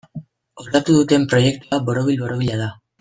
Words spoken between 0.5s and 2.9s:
Osatu duten proiektua borobil-borobila da.